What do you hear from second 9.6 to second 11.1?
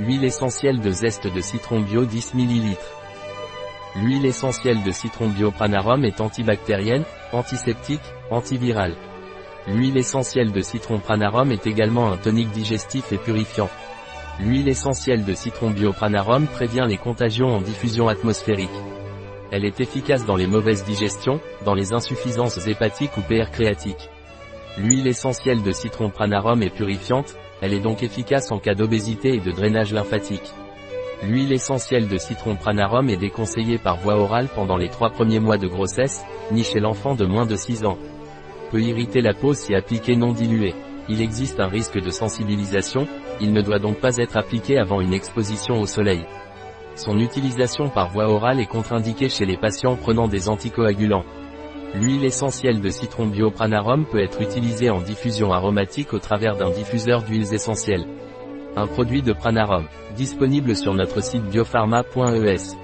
L'huile essentielle de citron